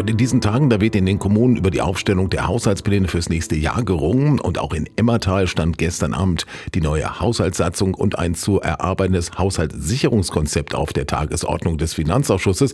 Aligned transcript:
Und 0.00 0.08
in 0.08 0.16
diesen 0.16 0.40
Tagen, 0.40 0.70
da 0.70 0.80
wird 0.80 0.96
in 0.96 1.04
den 1.04 1.18
Kommunen 1.18 1.56
über 1.56 1.70
die 1.70 1.82
Aufstellung 1.82 2.30
der 2.30 2.46
Haushaltspläne 2.46 3.06
fürs 3.06 3.28
nächste 3.28 3.54
Jahr 3.54 3.84
gerungen. 3.84 4.40
Und 4.40 4.56
auch 4.56 4.72
in 4.72 4.88
Emmertal 4.96 5.46
stand 5.46 5.76
gestern 5.76 6.14
Abend 6.14 6.46
die 6.74 6.80
neue 6.80 7.20
Haushaltssatzung 7.20 7.92
und 7.92 8.18
ein 8.18 8.34
zu 8.34 8.62
erarbeitendes 8.62 9.32
Haushaltssicherungskonzept 9.36 10.74
auf 10.74 10.94
der 10.94 11.06
Tagesordnung 11.06 11.76
des 11.76 11.92
Finanzausschusses. 11.92 12.72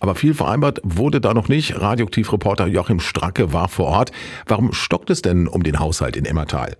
Aber 0.00 0.16
viel 0.16 0.34
vereinbart 0.34 0.82
wurde 0.84 1.22
da 1.22 1.32
noch 1.32 1.48
nicht. 1.48 1.80
Radioaktivreporter 1.80 2.66
Joachim 2.66 3.00
Stracke 3.00 3.54
war 3.54 3.68
vor 3.68 3.86
Ort. 3.86 4.12
Warum 4.46 4.74
stockt 4.74 5.08
es 5.08 5.22
denn 5.22 5.48
um 5.48 5.62
den 5.62 5.80
Haushalt 5.80 6.14
in 6.14 6.26
Emmertal? 6.26 6.76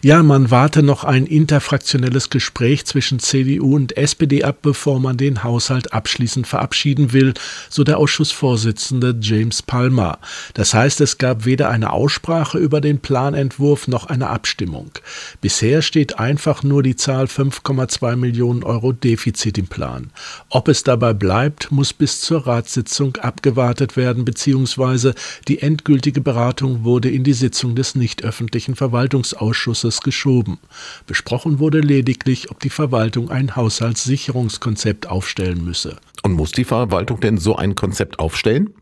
Ja, 0.00 0.22
man 0.22 0.52
warte 0.52 0.84
noch 0.84 1.02
ein 1.02 1.26
interfraktionelles 1.26 2.30
Gespräch 2.30 2.86
zwischen 2.86 3.18
CDU 3.18 3.74
und 3.74 3.96
SPD 3.96 4.44
ab, 4.44 4.58
bevor 4.62 5.00
man 5.00 5.16
den 5.16 5.42
Haushalt 5.42 5.92
abschließend 5.92 6.46
verabschieden 6.46 7.12
will, 7.12 7.34
so 7.68 7.82
der 7.82 7.98
Ausschussvorsitzende 7.98 9.16
James 9.20 9.60
Palmer. 9.60 10.18
Das 10.54 10.72
heißt, 10.72 11.00
es 11.00 11.18
gab 11.18 11.46
weder 11.46 11.68
eine 11.68 11.92
Aussprache 11.92 12.58
über 12.58 12.80
den 12.80 13.00
Planentwurf 13.00 13.88
noch 13.88 14.06
eine 14.06 14.28
Abstimmung. 14.28 14.92
Bisher 15.40 15.82
steht 15.82 16.20
einfach 16.20 16.62
nur 16.62 16.84
die 16.84 16.94
Zahl 16.94 17.24
5,2 17.24 18.14
Millionen 18.14 18.62
Euro 18.62 18.92
Defizit 18.92 19.58
im 19.58 19.66
Plan. 19.66 20.10
Ob 20.48 20.68
es 20.68 20.84
dabei 20.84 21.12
bleibt, 21.12 21.72
muss 21.72 21.92
bis 21.92 22.20
zur 22.20 22.46
Ratssitzung 22.46 23.16
abgewartet 23.16 23.96
werden, 23.96 24.24
beziehungsweise 24.24 25.14
die 25.48 25.58
endgültige 25.58 26.20
Beratung 26.20 26.84
wurde 26.84 27.10
in 27.10 27.24
die 27.24 27.32
Sitzung 27.32 27.74
des 27.74 27.96
nicht 27.96 28.22
öffentlichen 28.22 28.76
Verwaltungsausschusses 28.76 29.87
Ausschusses 29.88 30.02
geschoben. 30.02 30.58
Besprochen 31.06 31.58
wurde 31.58 31.80
lediglich, 31.80 32.50
ob 32.50 32.60
die 32.60 32.70
Verwaltung 32.70 33.30
ein 33.30 33.56
Haushaltssicherungskonzept 33.56 35.08
aufstellen 35.08 35.64
müsse. 35.64 35.96
Und 36.22 36.32
muss 36.32 36.52
die 36.52 36.64
Verwaltung 36.64 37.20
denn 37.20 37.38
so 37.38 37.56
ein 37.56 37.74
Konzept 37.74 38.18
aufstellen? 38.18 38.74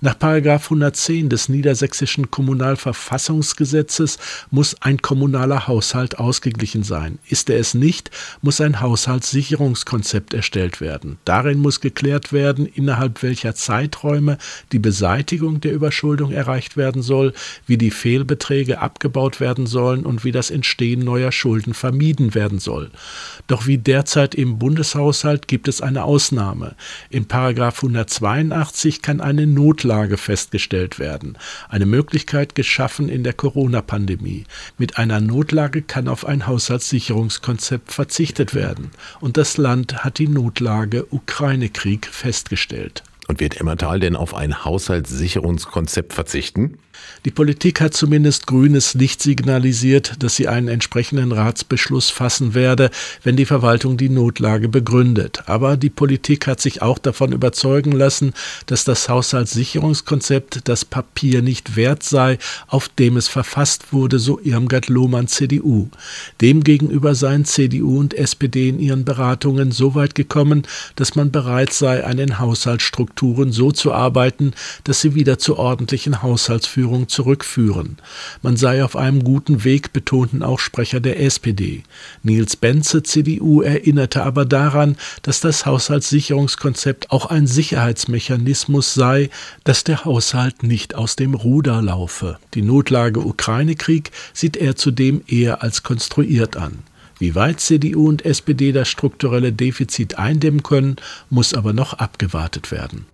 Nach 0.00 0.16
110 0.20 1.28
des 1.28 1.48
Niedersächsischen 1.48 2.30
Kommunalverfassungsgesetzes 2.30 4.18
muss 4.50 4.80
ein 4.80 5.02
kommunaler 5.02 5.66
Haushalt 5.66 6.18
ausgeglichen 6.18 6.82
sein. 6.82 7.18
Ist 7.28 7.50
er 7.50 7.58
es 7.58 7.74
nicht, 7.74 8.10
muss 8.42 8.60
ein 8.60 8.80
Haushaltssicherungskonzept 8.80 10.34
erstellt 10.34 10.80
werden. 10.80 11.18
Darin 11.24 11.58
muss 11.58 11.80
geklärt 11.80 12.32
werden, 12.32 12.66
innerhalb 12.66 13.22
welcher 13.22 13.54
Zeiträume 13.54 14.38
die 14.72 14.78
Beseitigung 14.78 15.60
der 15.60 15.72
Überschuldung 15.72 16.32
erreicht 16.32 16.76
werden 16.76 17.02
soll, 17.02 17.32
wie 17.66 17.78
die 17.78 17.90
Fehlbeträge 17.90 18.80
abgebaut 18.80 19.40
werden 19.40 19.66
sollen 19.66 20.06
und 20.06 20.24
wie 20.24 20.32
das 20.32 20.50
Entstehen 20.50 21.00
neuer 21.00 21.32
Schulden 21.32 21.74
vermieden 21.74 22.34
werden 22.34 22.58
soll. 22.58 22.90
Doch 23.46 23.66
wie 23.66 23.78
derzeit 23.78 24.34
im 24.34 24.58
Bundeshaushalt 24.58 25.48
gibt 25.48 25.68
es 25.68 25.80
eine 25.80 26.04
Ausnahme. 26.04 26.76
In 27.10 27.26
182 27.28 29.02
kann 29.02 29.20
eine 29.20 29.46
Notlage 29.54 30.16
festgestellt 30.16 30.98
werden, 30.98 31.36
eine 31.68 31.86
Möglichkeit 31.86 32.54
geschaffen 32.54 33.08
in 33.08 33.24
der 33.24 33.32
Corona-Pandemie. 33.32 34.44
Mit 34.78 34.98
einer 34.98 35.20
Notlage 35.20 35.82
kann 35.82 36.08
auf 36.08 36.26
ein 36.26 36.46
Haushaltssicherungskonzept 36.46 37.92
verzichtet 37.92 38.54
werden, 38.54 38.90
und 39.20 39.36
das 39.36 39.56
Land 39.56 40.04
hat 40.04 40.18
die 40.18 40.28
Notlage 40.28 41.06
Ukraine-Krieg 41.10 42.06
festgestellt. 42.06 43.02
Und 43.28 43.40
wird 43.40 43.60
Emmertal 43.60 44.00
denn 44.00 44.16
auf 44.16 44.34
ein 44.34 44.64
Haushaltssicherungskonzept 44.64 46.14
verzichten? 46.14 46.78
Die 47.24 47.30
Politik 47.32 47.80
hat 47.80 47.94
zumindest 47.94 48.46
grünes 48.46 48.94
Licht 48.94 49.22
signalisiert, 49.22 50.22
dass 50.22 50.36
sie 50.36 50.48
einen 50.48 50.68
entsprechenden 50.68 51.32
Ratsbeschluss 51.32 52.10
fassen 52.10 52.54
werde, 52.54 52.90
wenn 53.22 53.36
die 53.36 53.44
Verwaltung 53.44 53.96
die 53.96 54.08
Notlage 54.08 54.68
begründet. 54.68 55.42
Aber 55.46 55.76
die 55.76 55.90
Politik 55.90 56.46
hat 56.46 56.60
sich 56.60 56.80
auch 56.80 56.98
davon 56.98 57.32
überzeugen 57.32 57.92
lassen, 57.92 58.34
dass 58.66 58.84
das 58.84 59.08
Haushaltssicherungskonzept 59.08 60.68
das 60.68 60.84
Papier 60.84 61.42
nicht 61.42 61.76
wert 61.76 62.02
sei, 62.02 62.38
auf 62.66 62.88
dem 62.88 63.16
es 63.16 63.28
verfasst 63.28 63.92
wurde, 63.92 64.18
so 64.18 64.40
Irmgard 64.42 64.88
Lohmann 64.88 65.28
CDU. 65.28 65.88
Demgegenüber 66.40 67.14
seien 67.14 67.44
CDU 67.44 67.98
und 67.98 68.14
SPD 68.14 68.68
in 68.68 68.78
ihren 68.78 69.04
Beratungen 69.04 69.72
so 69.72 69.94
weit 69.94 70.14
gekommen, 70.14 70.62
dass 70.96 71.14
man 71.14 71.30
bereit 71.30 71.72
sei, 71.72 72.04
an 72.04 72.16
den 72.16 72.38
Haushaltsstrukturen 72.38 73.52
so 73.52 73.72
zu 73.72 73.92
arbeiten, 73.92 74.52
dass 74.84 75.00
sie 75.00 75.14
wieder 75.14 75.38
zur 75.38 75.58
ordentlichen 75.58 76.22
Haushaltsführung 76.22 76.87
Einführung 76.88 77.08
zurückführen. 77.08 77.98
Man 78.42 78.56
sei 78.56 78.82
auf 78.82 78.96
einem 78.96 79.22
guten 79.22 79.64
Weg, 79.64 79.92
betonten 79.92 80.42
auch 80.42 80.58
Sprecher 80.58 81.00
der 81.00 81.20
SPD. 81.20 81.82
Nils 82.22 82.56
Benze, 82.56 83.02
CDU, 83.02 83.60
erinnerte 83.60 84.22
aber 84.22 84.44
daran, 84.46 84.96
dass 85.22 85.40
das 85.40 85.66
Haushaltssicherungskonzept 85.66 87.10
auch 87.10 87.26
ein 87.26 87.46
Sicherheitsmechanismus 87.46 88.94
sei, 88.94 89.28
dass 89.64 89.84
der 89.84 90.04
Haushalt 90.04 90.62
nicht 90.62 90.94
aus 90.94 91.16
dem 91.16 91.34
Ruder 91.34 91.82
laufe. 91.82 92.38
Die 92.54 92.62
Notlage 92.62 93.20
Ukraine-Krieg 93.20 94.10
sieht 94.32 94.56
er 94.56 94.76
zudem 94.76 95.22
eher 95.26 95.62
als 95.62 95.82
konstruiert 95.82 96.56
an. 96.56 96.78
Wie 97.18 97.34
weit 97.34 97.60
CDU 97.60 98.08
und 98.08 98.24
SPD 98.24 98.72
das 98.72 98.88
strukturelle 98.88 99.52
Defizit 99.52 100.18
eindämmen 100.18 100.62
können, 100.62 100.96
muss 101.30 101.52
aber 101.52 101.72
noch 101.72 101.94
abgewartet 101.94 102.70
werden. 102.70 103.06